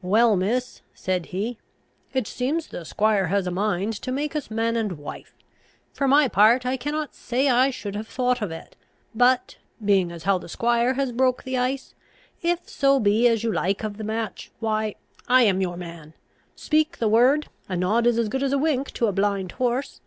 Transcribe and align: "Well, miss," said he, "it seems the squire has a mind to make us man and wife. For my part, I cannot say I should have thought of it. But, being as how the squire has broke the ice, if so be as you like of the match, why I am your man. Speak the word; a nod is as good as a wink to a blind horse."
"Well, 0.00 0.36
miss," 0.36 0.80
said 0.94 1.26
he, 1.26 1.58
"it 2.14 2.28
seems 2.28 2.68
the 2.68 2.84
squire 2.84 3.26
has 3.26 3.48
a 3.48 3.50
mind 3.50 3.94
to 4.02 4.12
make 4.12 4.36
us 4.36 4.48
man 4.48 4.76
and 4.76 4.92
wife. 4.92 5.34
For 5.92 6.06
my 6.06 6.28
part, 6.28 6.64
I 6.64 6.76
cannot 6.76 7.16
say 7.16 7.48
I 7.48 7.70
should 7.70 7.96
have 7.96 8.06
thought 8.06 8.40
of 8.40 8.52
it. 8.52 8.76
But, 9.12 9.56
being 9.84 10.12
as 10.12 10.22
how 10.22 10.38
the 10.38 10.48
squire 10.48 10.94
has 10.94 11.10
broke 11.10 11.42
the 11.42 11.58
ice, 11.58 11.96
if 12.42 12.68
so 12.68 13.00
be 13.00 13.26
as 13.26 13.42
you 13.42 13.50
like 13.52 13.82
of 13.82 13.96
the 13.96 14.04
match, 14.04 14.52
why 14.60 14.94
I 15.26 15.42
am 15.42 15.60
your 15.60 15.76
man. 15.76 16.14
Speak 16.54 16.98
the 16.98 17.08
word; 17.08 17.48
a 17.68 17.76
nod 17.76 18.06
is 18.06 18.18
as 18.18 18.28
good 18.28 18.44
as 18.44 18.52
a 18.52 18.58
wink 18.58 18.92
to 18.92 19.08
a 19.08 19.12
blind 19.12 19.50
horse." 19.50 20.00